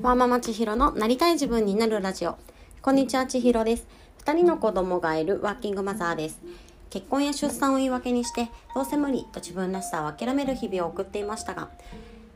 [0.00, 2.38] ワーママ千尋のなりたい自分になるラジオ。
[2.82, 3.88] こんにちは千尋です。
[4.24, 6.40] 2人の子供がいるワーキングマザーです。
[6.88, 11.68] 結婚や出産を言い訳にしてどうせ無理と自分らしさを諦める日々を送っていましたが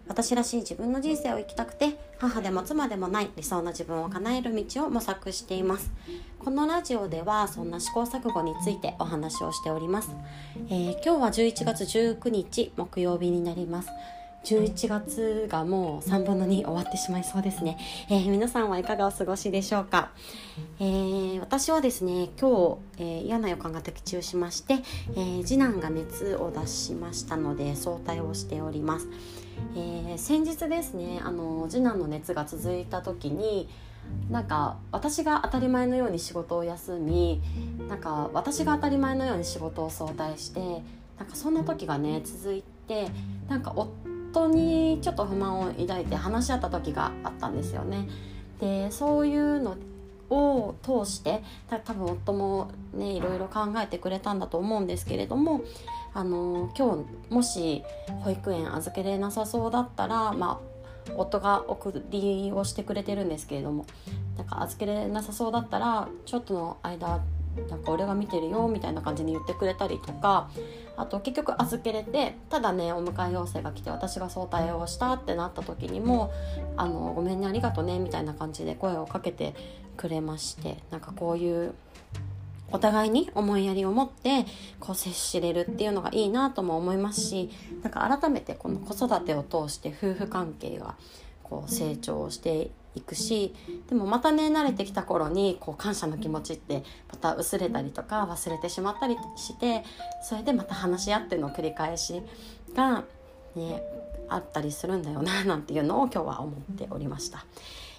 [0.08, 5.90] 私らしい自分の人生を生きたくて母でも妻でもない理想の自分を叶える道を模索しています。
[6.38, 10.10] このラジオではそんな試行錯誤についてお話をしております、
[10.68, 13.88] えー、今日は11月19日木曜日になります。
[14.44, 17.78] 11月がもう3分の2終わってしまいそうですね、
[18.10, 20.10] えー、皆さんはいかがお過ごしでしょうか、
[20.80, 24.78] えー、私はですね今日、えー、嫌な予感が的中しまして、
[25.16, 29.08] え次男が熱を出しましたので早退をしております、
[29.76, 33.68] え先日ですねあの次男の熱が続いた時に
[34.30, 37.40] なんか私が当たり前のように仕事を休み
[37.88, 40.60] なんか私が当たり前のように仕事を早退して
[41.18, 43.08] なんかそんな時がね続いて
[43.48, 44.11] なんか夫
[44.46, 48.08] にちょっと不満を抱いて話し合った時があったんですよね。
[48.60, 49.76] でそういうの
[50.30, 51.42] を通して
[51.84, 55.62] 多分夫もねいろいろ考えてくれたんだと思うんですけれども
[56.14, 57.82] あの今日もし
[58.22, 60.72] 保育園預けれなさそうだったらまあ
[61.16, 63.86] 夫が送りをしてくれてるんですけれども
[64.36, 67.20] なんか預けれなさそうだったらちょっとの間
[67.68, 70.50] なんか俺が見てるよみたいな感じに言ってくれたりとか
[70.96, 76.32] あと結局預けれてただねお迎え要請が来て私が早退をしたってなった時にも
[76.76, 79.54] 「あのごめんねありがとね」みたいな感じで声をかけて
[79.96, 81.74] くれましてなんかこういう
[82.72, 84.46] お互いに思いやりを持って
[84.80, 87.50] こう接しれるっていうのがいいなとも思いますし
[87.82, 90.94] なんか改めてこの子育てを通して夫婦関係が
[91.42, 93.54] こう成長していくし
[93.88, 99.84] でもまたね慣れてきた頃にこう感謝の気持ちってまた薄れたりとか忘れてしまったりして
[100.22, 102.22] それでまた話し合っての繰り返し
[102.74, 103.04] が、
[103.54, 103.82] ね、
[104.28, 107.44] あったりするんだよな なんていうのを今日は思っておりました。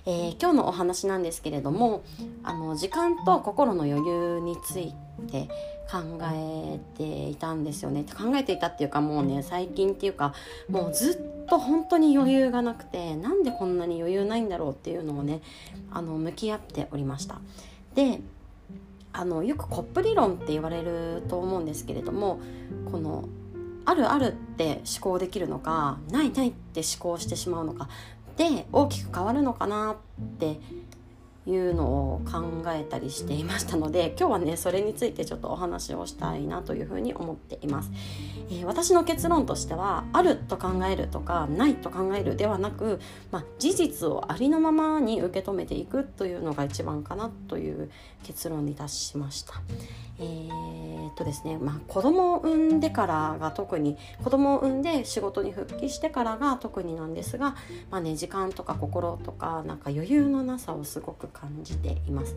[0.05, 2.03] えー、今日のお話なんですけれども
[2.43, 4.93] あの時間と心の余裕につい
[5.31, 5.47] て
[5.89, 10.33] 考えていたんですよね考えていたっていうかもうね最近っていうか
[10.69, 15.41] もうずっと本当に余裕がなくてなんでこんなに余裕ないんだろうっていうのをね
[15.91, 17.39] あの向き合っておりました。
[17.95, 18.21] で
[19.15, 22.39] あのよくコップ理論って言われると思うんですけれども
[22.91, 23.29] この
[23.85, 27.89] あるあるって思考できるのかないないって思考してしまうのか
[28.37, 29.95] で大きく変わるのかなっ
[30.39, 30.59] て
[31.45, 37.91] いうのを考えたりしていましたので 今日はねそれについてちょっとお話をしたいなというふうに思っています、
[38.49, 42.99] えー、私の結論としてはあると考えるとかないと考えるではなく、
[43.31, 47.89] まあ、事実をありのままに受け止めていくというのが一番かなという
[48.23, 49.61] 結論に達しました、
[50.19, 57.55] えー、っとですねまあ子供を産んでからが特に子供を産んで仕事に復帰してからが特になんですが
[57.91, 62.35] まあね時間とか心とかなんか余裕のなさをすごく感じています。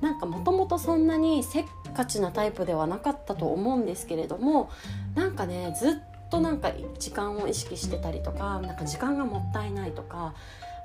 [0.00, 1.64] なんかもともとそんなにせっ
[1.94, 4.70] かちなタイプではなかったと思うんですけれども
[5.14, 5.92] なんかねずっ
[6.30, 10.34] となんか時間を意識してたりとかなんか時間がもったいないとか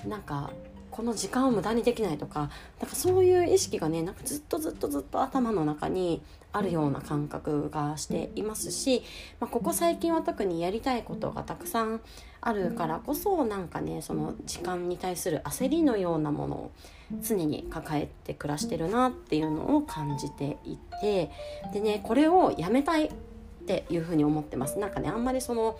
[0.08, 0.52] なんか
[0.92, 6.22] この時間を無駄にできないとかなんかそういう意識がねなんかずっとずっとずっと頭の中に
[6.54, 9.04] あるような感覚がしていますし、
[9.40, 12.00] まあ、ここ最近は特にやりたいことがたくさん
[12.42, 16.72] あるからこそなんかねその時間に対する焦りのようなものを
[17.22, 21.32] 常に抱えて暮らしてるなっていうのを感じていて
[21.74, 23.12] でねこれをやめたいっ
[23.66, 25.78] ていうふうに思ってますなんかねあんまりその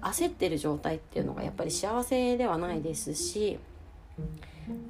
[0.00, 3.58] 焦ってる状態っていうのがやっぱり幸せではないですし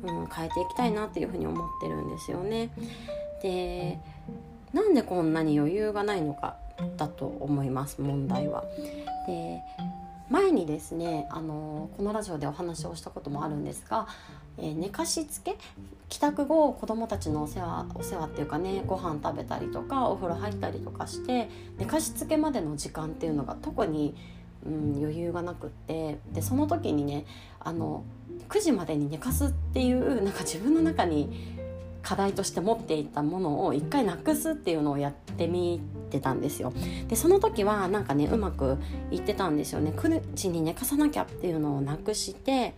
[0.04, 2.70] うん、変えていきたいなっていうふうに思ってるんですよね。
[3.42, 3.98] で
[4.72, 6.56] なんでこんなに余裕がないのか
[6.97, 8.64] だと思います問題は。
[9.26, 9.60] で
[10.31, 14.06] 前にですねあのこのラジオでお話をしたこともあるんですが、
[14.58, 15.56] えー、寝かしつけ？
[16.08, 21.48] 帰宅後子どもたちのお世話お世話っていうかねご飯食べたりとかお風呂入ったりとかして
[21.78, 24.14] 寝かしつけまでの時間っていうのが特に、
[24.64, 27.26] うん、余裕がなくってでその時にね
[27.58, 28.05] あの
[28.49, 31.58] 9時までに寝かすっていうなんか自分の中に
[32.11, 35.81] 課題として持っていたものを一回なくすっていうのをやってみ
[36.11, 36.73] てたんですよ。
[37.07, 38.79] でその時はなんかねうまく
[39.12, 39.93] いってたんですよね。
[39.93, 42.75] くるちに寝かさなきゃっていうのをなくして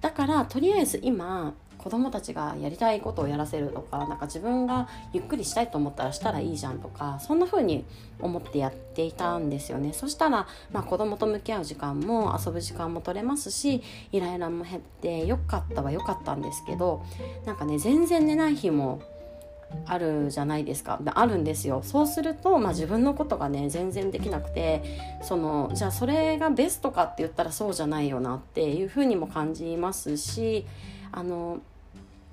[0.00, 7.84] だからとりあえず今子供たちがやりたいことをやらせるとかなんか自分がゆっくりしたいと思ったらしたらいいじゃんとかそんな風に
[8.20, 9.92] 思ってやっていたんですよね。
[9.92, 13.82] そしたら、まあ、子供と向き合う時間も遊ぶ時間も取れますし
[14.12, 17.02] イライラも減ってよかったは良かったんですけど
[17.44, 19.02] なんかね全然寝ない日も
[19.86, 21.00] あるじゃないですか。
[21.14, 21.80] あるんですよ。
[21.82, 24.82] そうすると、まあ、自分のことがね全然できなくて
[25.22, 30.66] そのじゃあそれがベストかって言ったらそうじゃないよなっていうふうにも感じますし
[31.10, 31.60] あの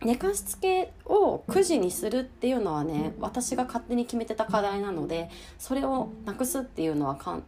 [0.02, 7.42] 寝かしつけを9時にするっていうのはね私が勝手に決めてた課題なのでそれをなくすっていうのは簡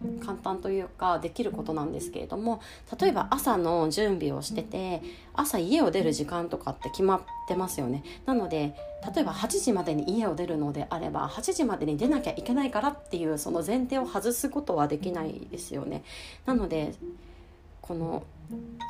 [0.44, 2.62] 単というかできることなんですけれども
[3.00, 5.02] 例えば朝の準備をしてて
[5.34, 8.04] 朝家を出る時間とかって決まってますよね。
[8.26, 8.76] なので
[9.16, 16.04] 例えば8時までに家を出るのであれば8時までに出なきゃいけないからっていうその前提を外すことはできないですよね。
[16.46, 16.94] なので
[17.82, 18.24] この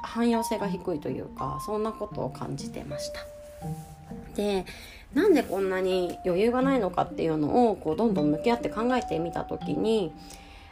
[0.03, 3.40] 汎用性が低いというかそんなことを感じてました。
[4.35, 4.65] で
[5.13, 10.13] なんでこんなに余裕がないのかっていうのをこうどんどん向き合って考えてみた時に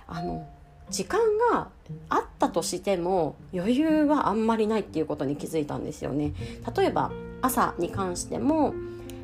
[0.07, 0.47] あの
[0.89, 1.19] 時間
[1.51, 1.67] が
[2.09, 6.33] あったとしても余裕はあんまりないっていうことに気づいたんですよね。
[6.75, 8.73] 例えば朝に関しても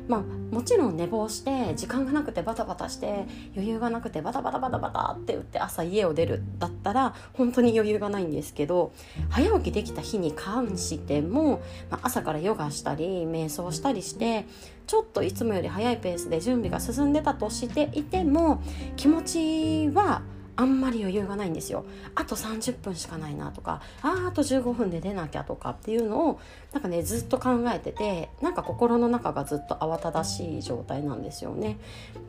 [0.08, 8.92] まあ、もちろん寝坊して時間がなくてバタバタして余裕がなくてバタバタバタバタって打って朝家を出るだったら本当に余裕がないんですけど
[9.30, 11.60] 早起きできた日に関しても、
[11.90, 14.46] まあ、朝からヨガしたり瞑想したりして
[14.86, 18.62] ちょっといつもより早いペースで準備が進んでたとしていても
[18.96, 20.22] 気持ちは
[20.56, 21.84] あんまり余裕がないんですよ。
[22.14, 26.40] あと30分しかないなとかああと15分で出なきゃとかっていうのを
[26.72, 31.78] なんかねずっと考えててなんか心の中がずっと慌ただしい状態なんですよね。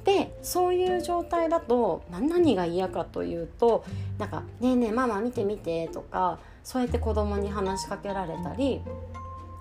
[0.03, 3.85] でそういう状態だと何が嫌かというと
[4.18, 8.81] なんか「ねえねえママ見てみて」とかそうやって子供に話しかけられたり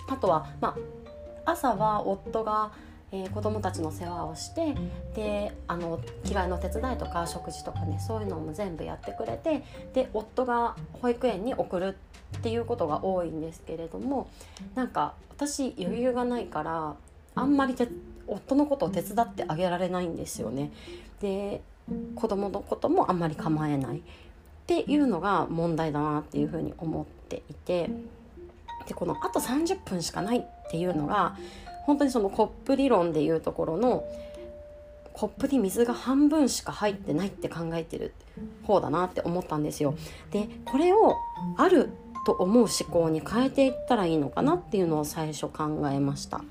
[0.08, 0.76] あとはま
[1.44, 2.72] あ朝は夫が
[3.12, 4.74] えー、子供たちの世話をして
[5.14, 9.62] であの着替えの手伝いとか食事とかねそういうのも全部やってくれて
[9.94, 11.96] で夫が保育園に送る
[12.36, 14.28] っていうことが多いんですけれども
[14.74, 16.96] なんか私余裕がないから
[17.34, 17.76] あんまり
[18.26, 20.72] 夫のことを手伝ってあげられないんですよね。
[21.20, 21.62] で
[22.16, 24.02] 子供のこともあんまり構えないっ
[24.66, 27.90] ていうのが問題だなっていうふうに思っていて
[28.88, 31.36] でこのあと30分しかないっていうのが
[31.86, 34.04] 本当にそのコップ理論でいうところの
[35.12, 38.12] コップに水が半分しか入ってないって考えてる
[38.64, 39.94] 方だなって思ったんですよ。
[40.30, 41.16] でこれを
[41.56, 41.90] ある
[42.26, 46.42] と思う思考に変えていったらいいのかなっていうのを最初考えました。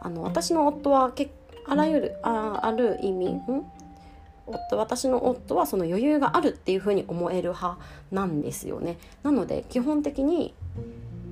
[0.00, 1.30] あの私の夫はけ
[1.66, 3.40] あらゆるあある意味ん
[4.46, 7.78] 夫私の夫はその余裕があるっていうふうに思える派
[8.10, 8.98] なんですよね。
[9.22, 10.52] なので基本的に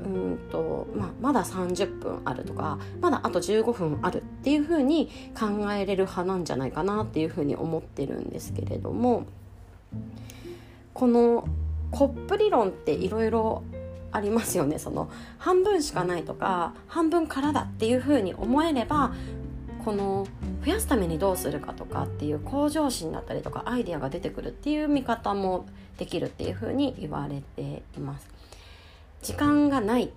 [0.04, 5.08] うんと、まあ、まだ30分あるとかまだあと15分あるっていうふうに
[5.38, 9.26] 考えれる派なんじゃないかなっていうふうに思ってるんですけれども
[10.94, 11.48] この
[11.90, 13.62] コップ理論っていろいろ
[14.12, 19.14] ありますよねその半分しかないとか半分からだっていうふうに思えれば
[19.84, 20.26] この
[20.64, 25.66] 増やすためにどうするかとかっていう向上心だったりとかアイデアが出てくるっていう見方も
[25.98, 28.31] できるっていうふうに言われています。
[29.22, 30.12] 時間がない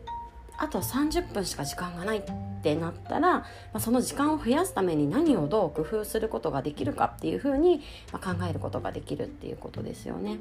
[0.57, 2.22] あと30分しか時間がないっ
[2.63, 7.81] てなったら、まあ、その時間を増やすために何をどう工夫することができるかっていうふうに、
[8.12, 10.40] まあ、考えることができるっていうことですよね。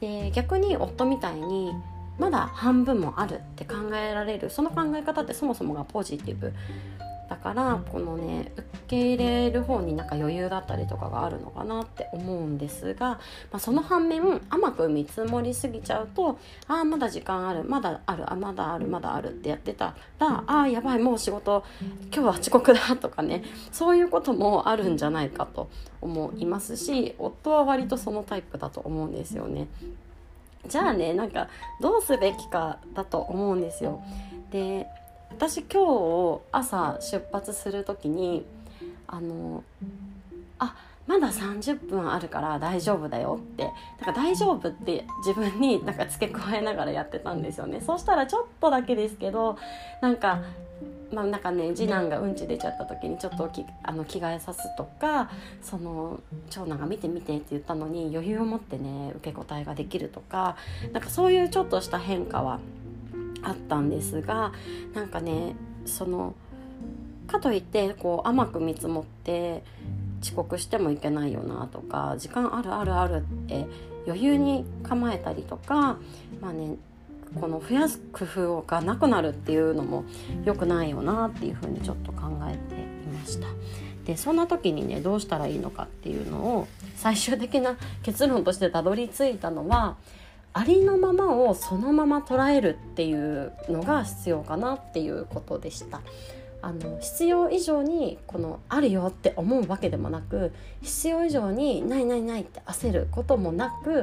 [0.00, 1.72] で逆に夫みたいに
[2.18, 6.52] まだ半分もあるって考えられるその考え方ってそもそもがポジティブ
[7.28, 13.18] だからこのね受け入れる方になんか余裕だったりとかがあるのかなって思うんですが、ま
[13.52, 21.64] あ、その反面甘く見積もりすぎちゃうとああまだ時間あるまだあるあまだあるまだあるってやってたらああやばいもう仕事
[22.12, 25.68] 今日は遅刻だとかねそういうこともあるんじゃないかと
[26.00, 29.68] 思いますし夫は割とそのタイプだと思うんですよね。
[30.66, 31.48] じゃあねなんか
[31.80, 34.02] どうすべきかだと思うんですよ。
[34.50, 34.86] で
[35.30, 38.44] 私今日朝出発する時に
[39.06, 39.62] あの
[40.58, 40.74] あ
[41.06, 47.80] まだ30分あるから大丈夫だよってなんか大丈夫って自分になんか付け加えながらやってたんですよね。
[47.80, 49.58] そしたらちょっとだけですけど
[50.02, 50.42] なんか
[51.12, 55.30] まあ、なんかね次男がうんち出ちゃった時にちょっときあの着替えさすとか
[55.62, 56.20] その
[56.50, 60.56] 長男が見て見てって言ったのに余裕を持ってね受け答えができるとか
[60.92, 62.60] なんかそういうちょっとした変化は
[63.42, 64.52] あったんですが
[64.94, 65.54] なんかね
[65.84, 66.34] その
[67.26, 69.62] かといってこう甘く見積もって
[70.22, 73.66] 遅刻してもいけないよなとか時間あるあるあるって
[74.06, 75.98] 余裕に構えたりとか
[76.40, 76.76] まあね
[77.38, 80.04] この増やす工夫がなくなるっていうのも
[80.44, 83.46] 良くないよなっていうふうにちょっと考えていました。
[84.06, 89.96] でそんな時にねどうしたらいいのかっていうのを最終的な結論としてたどり着いたのは
[90.52, 96.00] ありのままをそのまま捉えるっていうのが必要かなっていうことでした。
[96.60, 100.52] あの必要以上にこのあるよって思うわけでもなく
[100.82, 104.02] 必要以上にないないないって焦ることもなく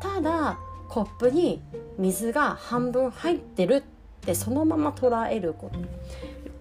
[0.00, 1.60] ただコップに
[1.98, 3.82] 水が半分入ってるっ
[4.22, 5.78] てそのまま捉えること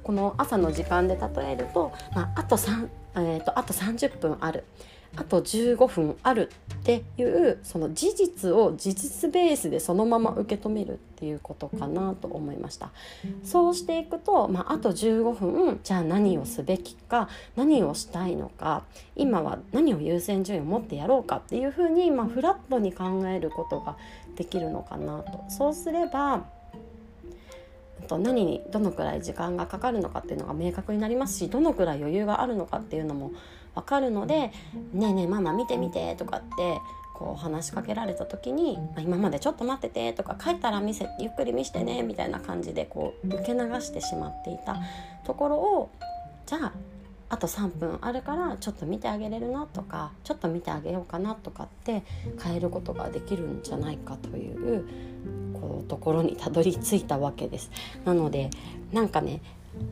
[0.03, 4.65] この朝の時間で例えると、まあ、あと3、えーと、あと30分ある
[5.15, 12.91] あと15分あるっていうその事実を事実ベースでそのまま受け止めるっていうことかなと思いました。
[13.43, 18.83] そうしていくと、まあ、あと15分じゃあ何をすべきか何をしたいのか
[19.15, 23.97] 今は何を優先順位を持ってやろうかっていうふうに、まあ、フラットに考えることが
[24.35, 25.43] できるのかなと。
[25.49, 26.45] そうすれば
[28.07, 33.31] と何にどのくらい時間がかかるのかっていうのが明確になりますしどのくらい余裕があるのかっていうのも
[33.75, 34.51] 分かるので
[34.93, 36.79] 「ねえねえママ見てみて」とかって
[37.13, 44.77] こう話しかけられた時にま「今までちょっと待ってて」とか「帰ったら見せゆっくり見してね」みたいな感じでこう受け流してしまっていた
[45.25, 45.89] ところを
[46.45, 46.71] じゃあ
[47.29, 52.03] あと3分あるからちょっと見てあげれるなとかちょっと見てあげようかなとかって
[52.43, 54.85] 変えることができるんじゃないかという
[55.53, 57.71] こうところにたどり着いたわけです。
[58.03, 58.49] なので
[58.91, 59.41] なんかね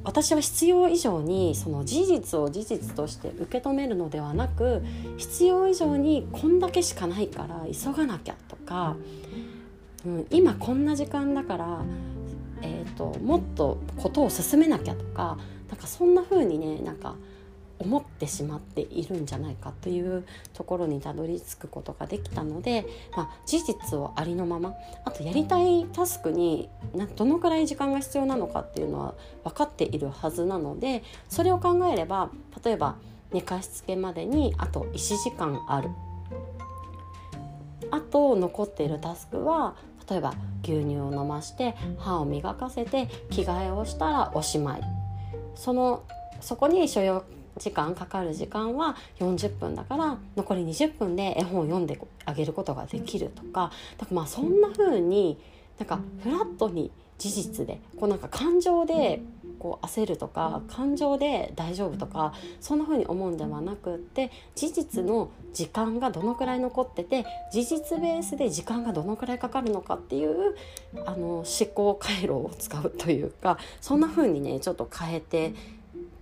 [0.03, 4.83] 私は必要以上にその事実を事実として受け止めるのではなく
[5.17, 8.95] 必要以上にこんだけしかないから急がなきゃとか、
[10.05, 11.81] うん、今こんな時間だから、
[12.61, 15.37] えーと、もっとことを進めなきゃとか
[15.69, 17.15] なんかそんな風にねなんか
[17.79, 24.73] 思ってしまっているんじゃないかというところにたどり着くことができたので、まあ、事実をありのまま
[25.05, 26.69] あとやりたいタスクに
[27.15, 32.29] どのくらい時間が必要なのかっていうのは分かっているはずなのでそれを考えれば
[32.63, 32.95] 例えば
[33.31, 35.89] 寝かしつけまでにあと1時間ある。
[37.89, 39.75] あと残っているタスクは
[40.09, 40.33] 例えば
[40.63, 44.96] 牛乳を飲まして歯を磨かせて着替えをしたらおしまい。
[45.57, 46.03] その
[46.39, 47.23] そこに所要
[47.57, 53.71] 時間かかる時間は40分だから残り20分で絵本を読んであげることができるとか。
[53.97, 55.37] だからまあそんな風に
[55.79, 59.21] なんかフラットに事実でこうなんか感情で
[59.59, 70.55] こう焦るとか感情で大丈夫とかそんな風に思うんではなくって事実の時間がどのくらい残ってて事実ベースで時間がどのくらいかかるのかっていう
[71.05, 75.53] あの思考回路を使うというかそんな風にねちょっと変えて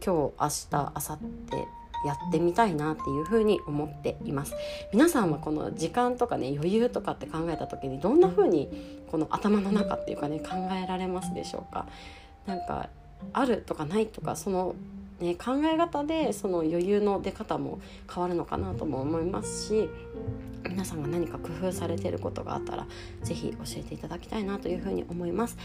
[0.04, 1.18] 今日明日明後
[1.52, 4.54] 日やってみたいなっていうふに思っています
[4.92, 11.86] 皆さんはこの時間とかね余裕とかって考えた時にどんなふうにこの頭の中っていうかね考えられますでしょうか？
[12.46, 12.90] なんか
[13.34, 14.75] あるとかないとかその
[15.20, 17.80] ね、考え方でその余裕の出方も
[18.14, 19.90] 変わるのかなとも思いますし
[20.70, 22.86] 皆さんが何か工夫されていることがあったら
[23.24, 25.58] 是非教えていただきたいなというふうに思います。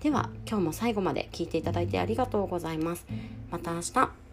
[0.00, 3.04] では今日も最後まで聞いていただいてありがとうございます。
[3.50, 4.23] また明日